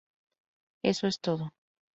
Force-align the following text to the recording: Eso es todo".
Eso 0.83 1.05
es 1.05 1.19
todo". 1.21 1.53